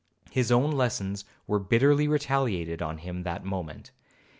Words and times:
His 0.31 0.51
own 0.51 0.71
lessons 0.71 1.25
were 1.45 1.59
bitterly 1.59 2.07
retaliated 2.07 2.81
on 2.81 2.97
him 2.97 3.21
that 3.21 3.45
moment. 3.45 3.91